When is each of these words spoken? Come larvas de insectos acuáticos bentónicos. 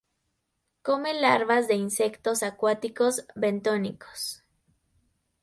Come 0.81 1.13
larvas 1.13 1.67
de 1.67 1.75
insectos 1.75 2.41
acuáticos 2.41 3.27
bentónicos. 3.35 4.43